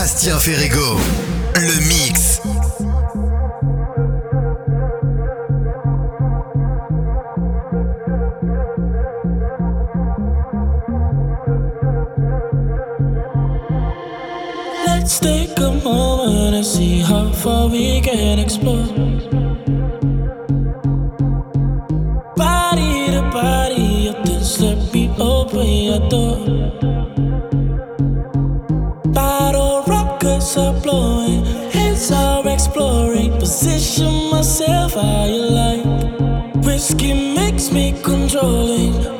[0.00, 0.96] Bastien Ferrego,
[1.56, 2.40] le mix.
[14.86, 18.86] Let's take a moment and see how far we can explore.
[22.36, 26.87] Body to body, just let me open your door.
[30.56, 33.32] Are blowing, heads are exploring.
[33.38, 36.64] Position myself how you like.
[36.64, 39.17] Whiskey makes me controlling.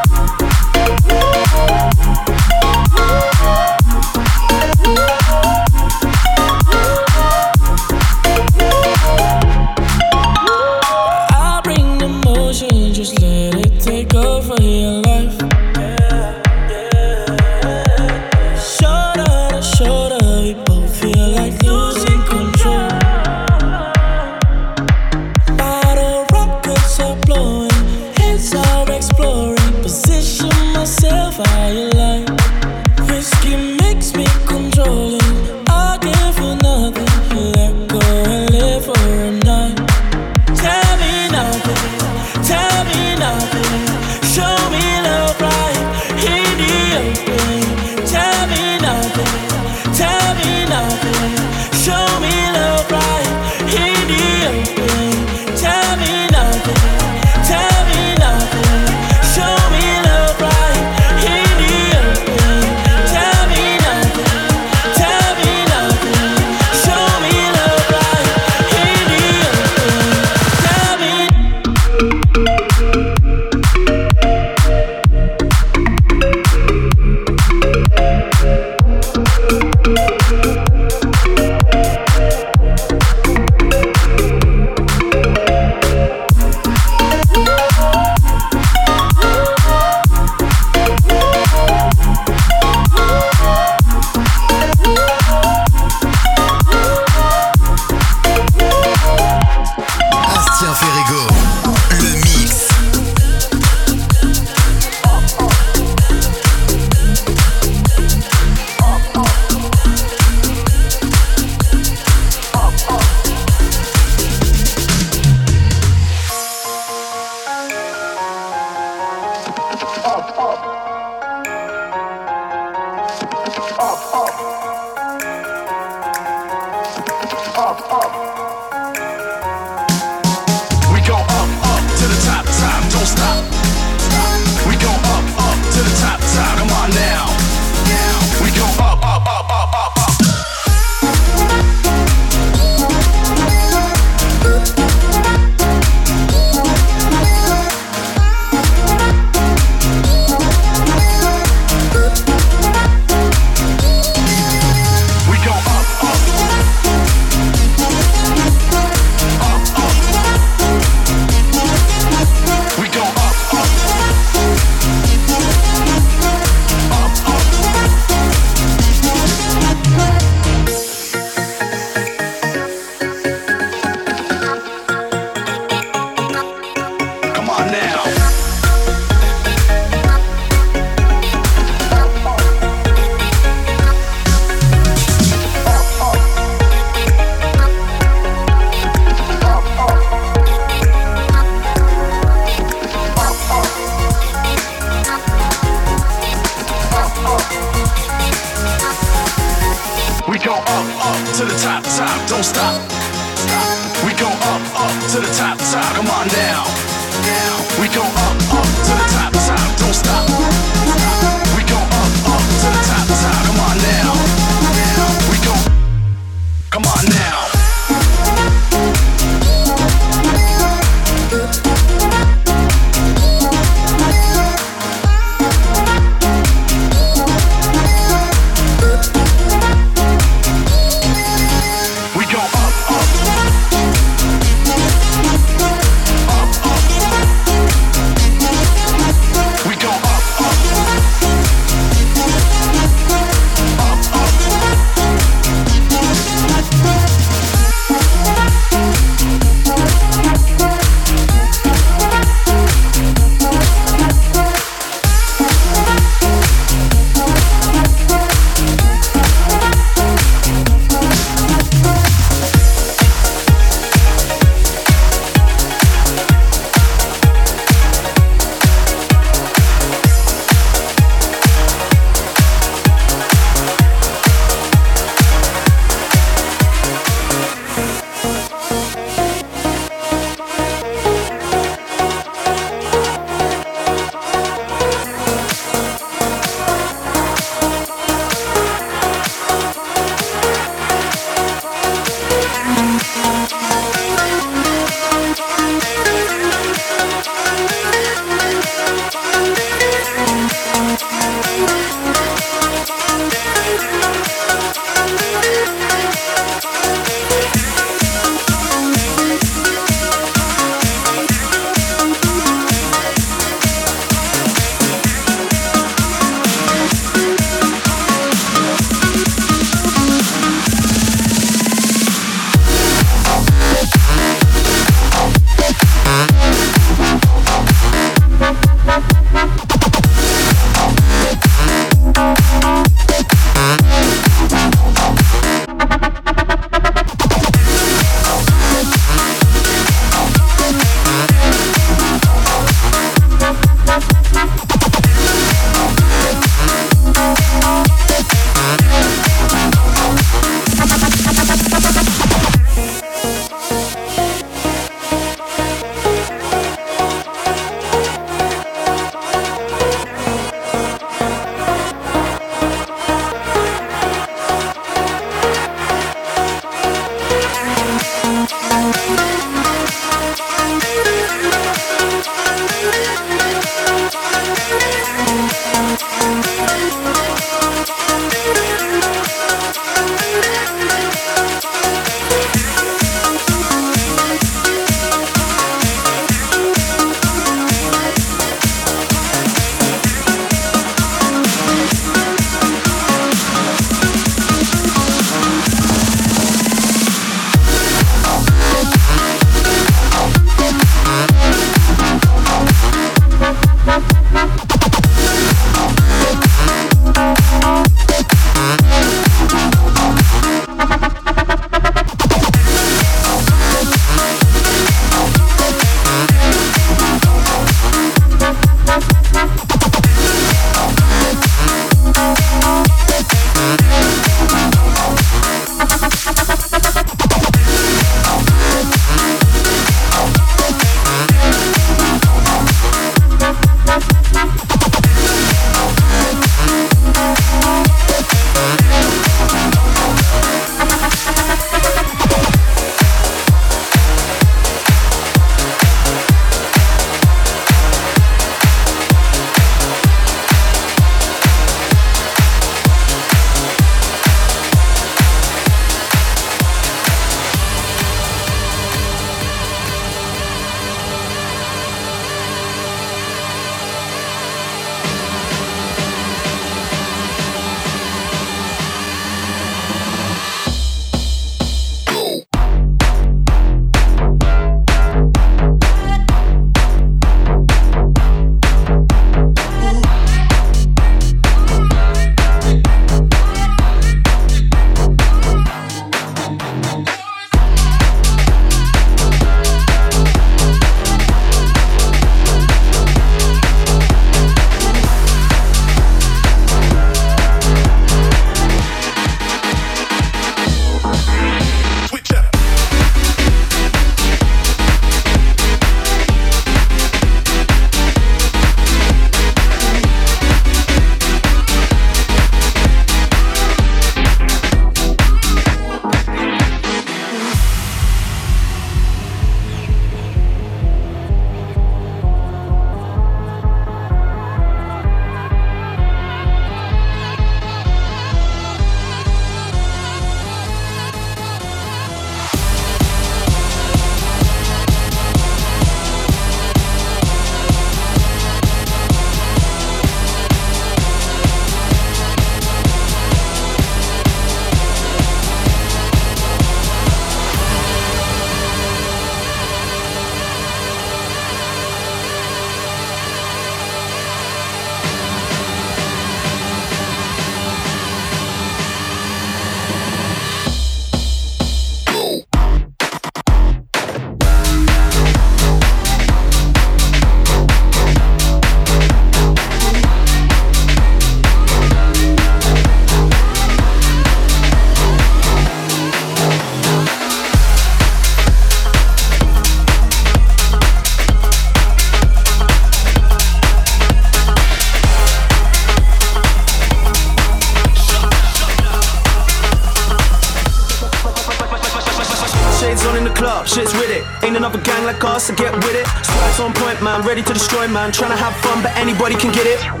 [598.01, 598.11] Man.
[598.11, 600.00] Trying to have fun, but anybody can get it.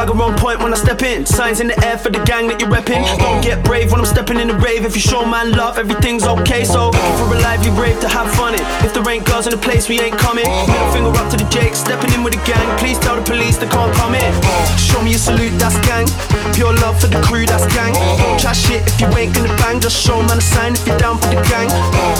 [0.00, 1.26] Swagger on point when I step in.
[1.26, 3.04] Signs in the air for the gang that you're repping.
[3.20, 4.88] Don't get brave when I'm stepping in the rave.
[4.88, 6.64] If you show man love, everything's okay.
[6.64, 6.88] So
[7.20, 8.64] for a lively rave to have fun in.
[8.80, 10.48] If there ain't girls in the place, we ain't coming.
[10.48, 12.64] Middle finger up to the Jake, stepping in with the gang.
[12.80, 14.32] Please tell the police they can't come in.
[14.80, 16.08] Show me a salute, that's gang.
[16.56, 17.92] Pure love for the crew, that's gang.
[17.92, 19.84] Don't chat shit if you ain't gonna bang.
[19.84, 21.68] Just show man a sign if you're down for the gang.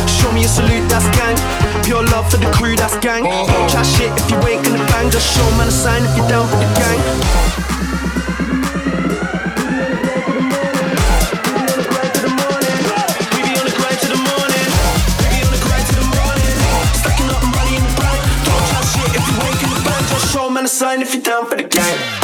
[0.04, 1.32] Show me a salute, that's gang.
[1.88, 3.24] Pure love for the crew, that's gang.
[3.24, 5.08] Don't chat shit if you ain't gonna bang.
[5.08, 7.79] Just show man a sign if you're down for the gang.
[20.80, 22.19] Sign if you're down for the gang.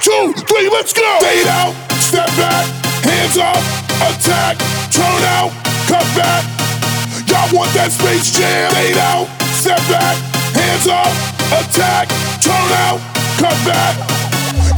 [0.00, 1.06] Two, three, let's go!
[1.20, 2.66] Fade out, step back,
[3.04, 3.60] hands up,
[4.02, 4.58] attack,
[4.92, 5.50] turn out,
[5.86, 6.44] cut back.
[7.28, 8.70] Y'all want that space jam?
[8.72, 10.16] Fade out, step back,
[10.56, 11.12] hands up,
[11.52, 12.08] attack,
[12.42, 12.98] turn out,
[13.38, 13.94] cut back.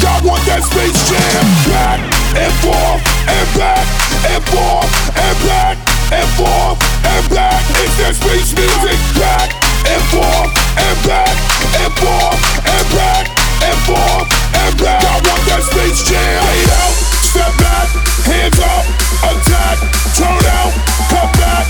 [0.02, 1.44] Y'all want that space jam?
[1.70, 2.00] Back
[2.36, 3.86] and forth and back
[4.30, 5.76] and forth and back
[6.12, 7.60] and forth and back.
[7.82, 8.98] It's that space music.
[9.18, 9.50] Back
[9.88, 11.34] and forth and back
[11.82, 15.02] and forth and back and forth and back.
[15.02, 16.42] Y'all want that space jam?
[16.44, 17.88] Fade out, step back,
[18.28, 18.84] hands up,
[19.26, 19.76] attack,
[20.14, 20.72] turn out,
[21.10, 21.66] cut back.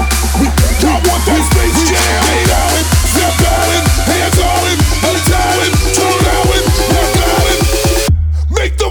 [0.82, 2.20] Y'all want that space jam?
[2.26, 2.76] Fade out,
[3.08, 4.64] step back, hands up,
[5.08, 5.56] attack,
[5.96, 6.46] turn out,
[6.92, 7.56] cut back.
[8.50, 8.90] Make the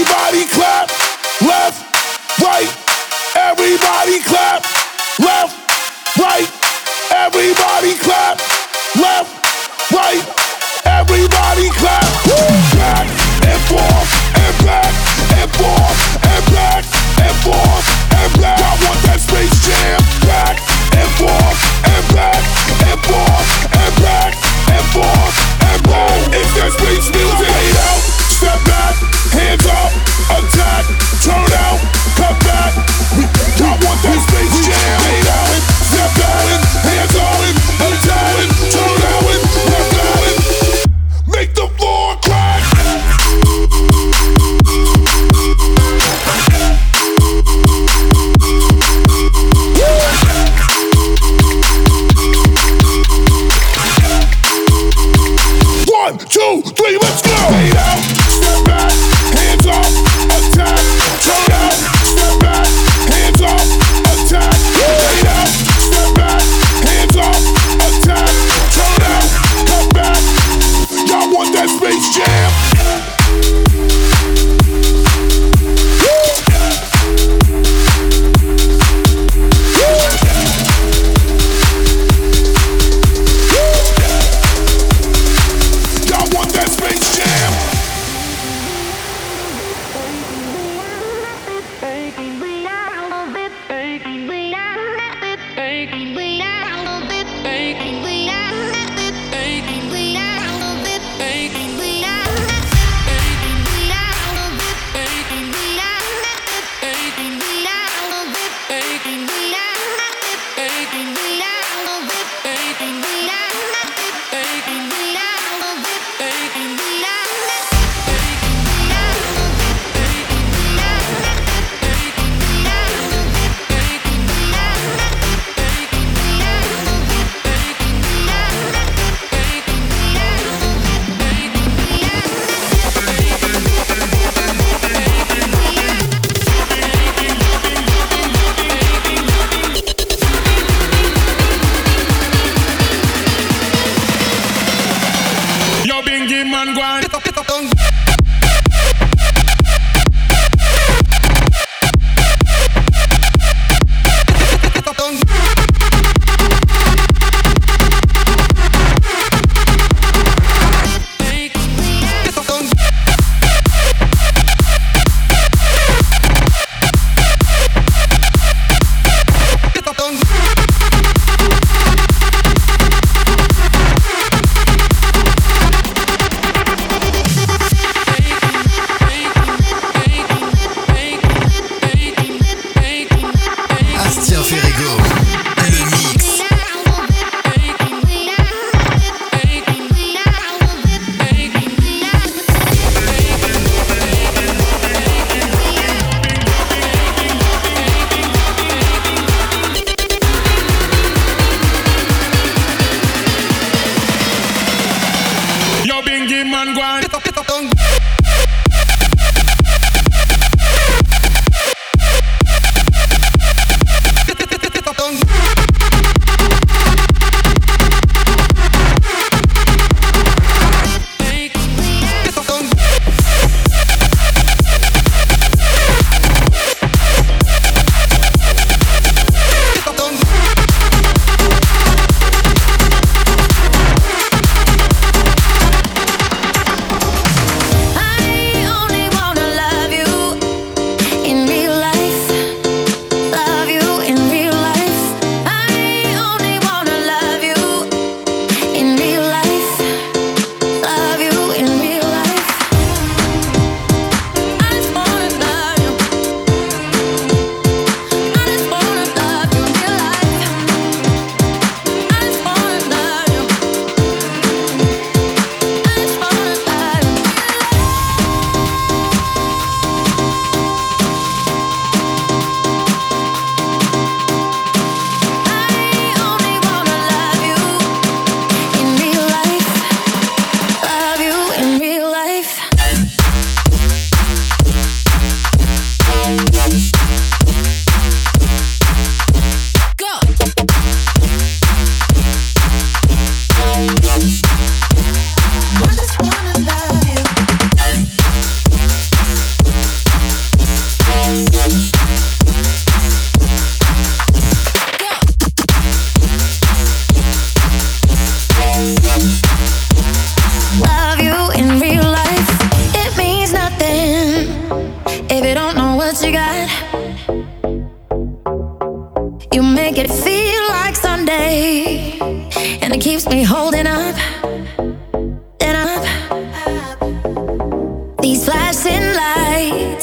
[0.00, 0.88] everybody clap.
[1.42, 2.68] Left, right,
[3.36, 4.64] everybody clap.
[5.18, 5.52] Left,
[6.18, 6.48] right,
[7.12, 8.38] everybody clap.
[8.96, 10.24] Left, right,
[10.86, 12.08] everybody clap.
[12.76, 13.06] Back
[13.44, 14.94] and forth and back
[15.38, 16.09] and forth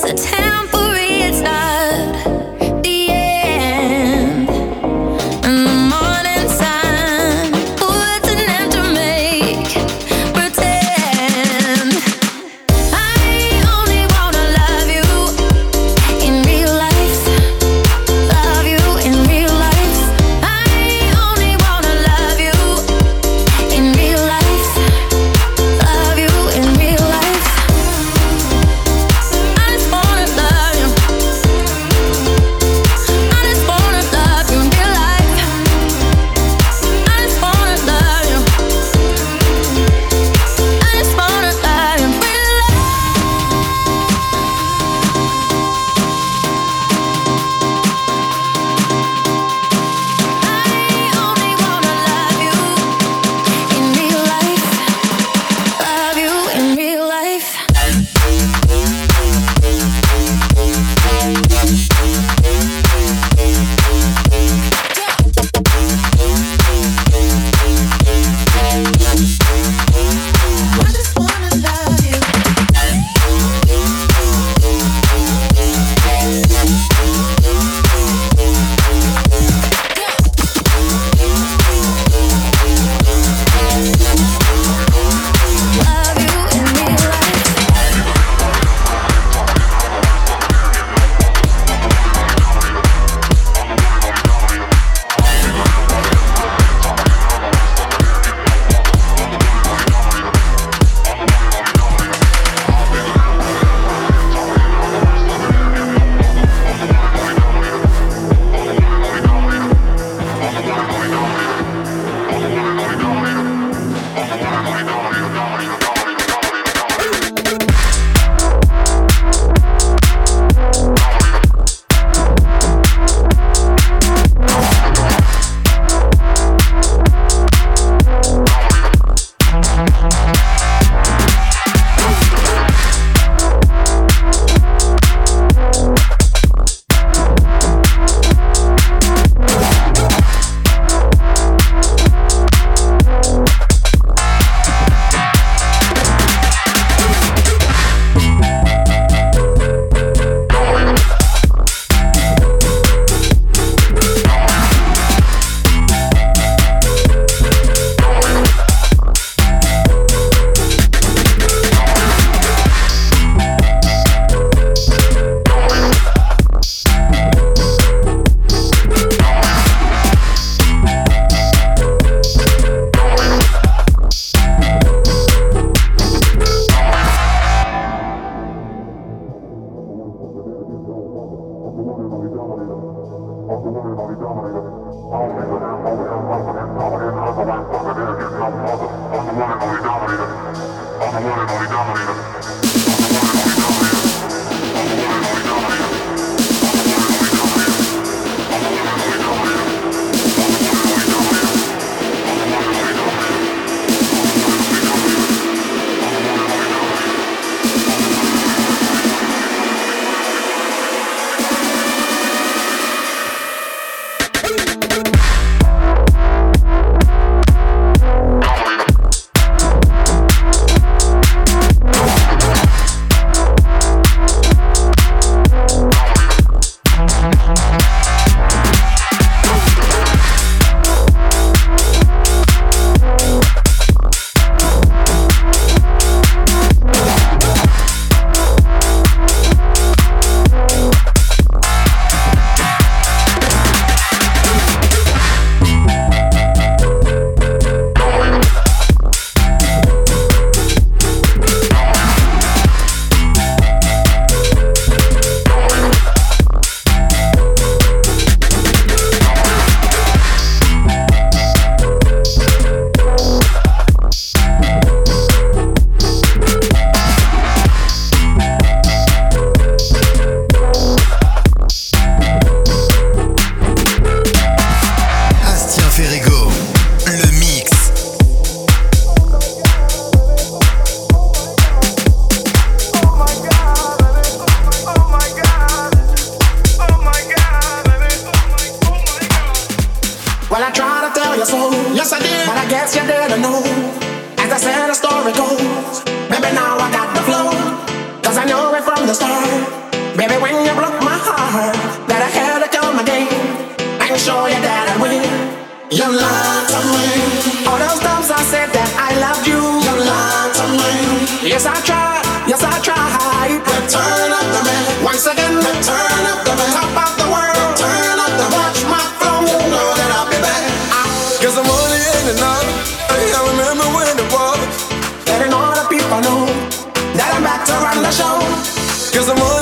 [0.10, 0.37] in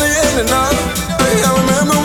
[0.05, 0.77] the ain't enough.
[1.19, 2.04] I remember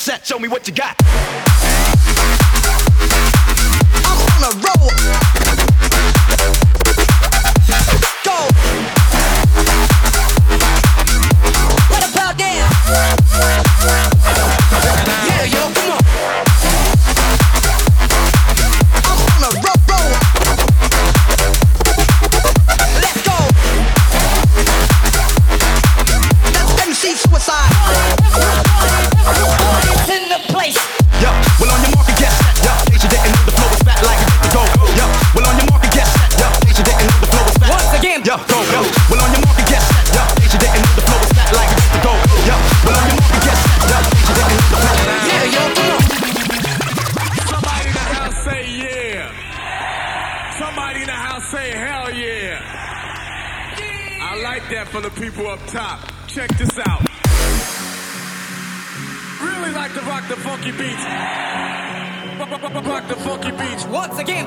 [0.00, 1.39] set, show me what you got.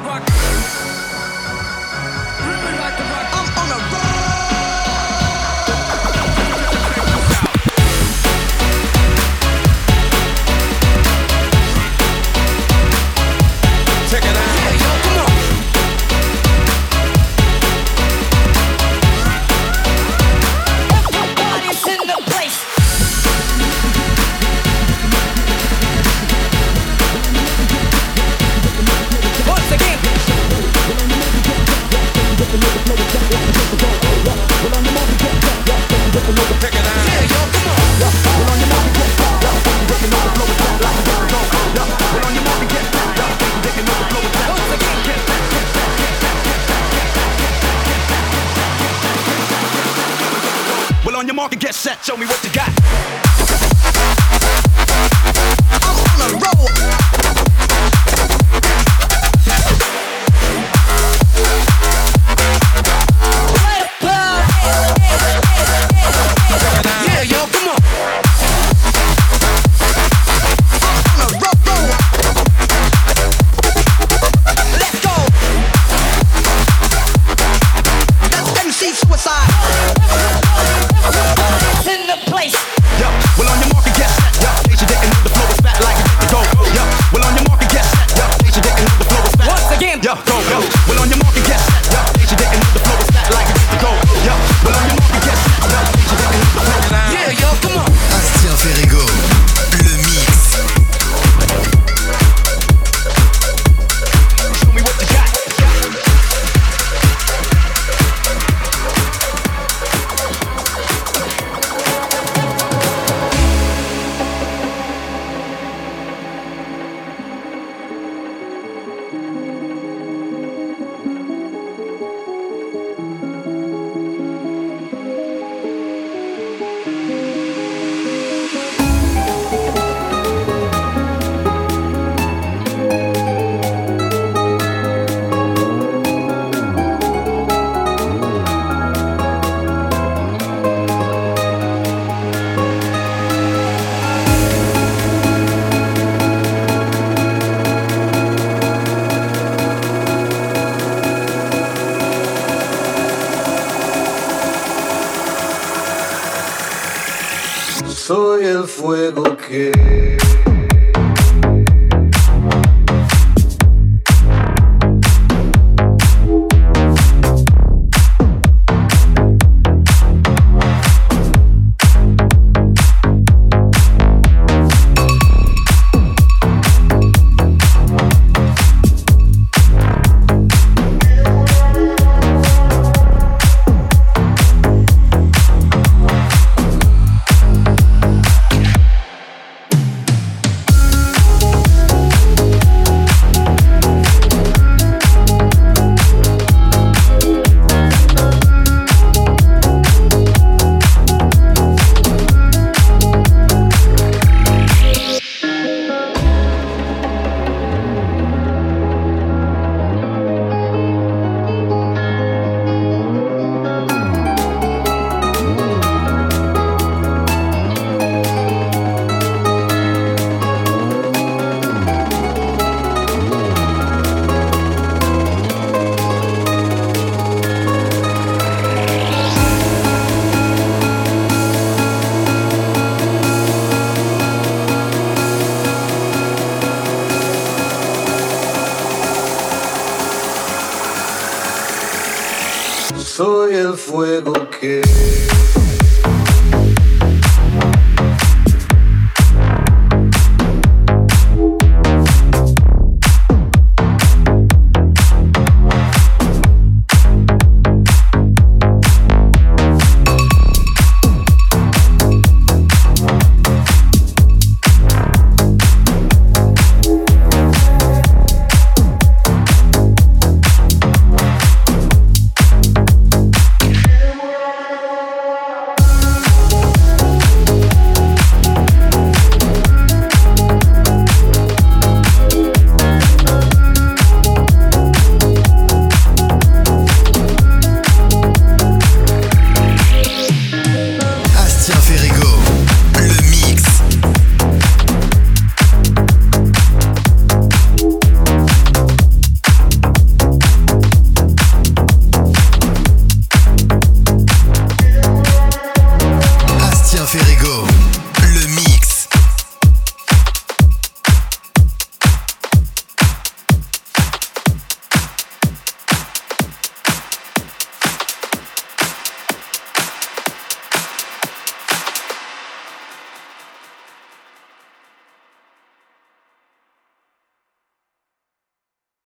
[0.04, 0.24] rock.
[2.43, 3.12] Really like the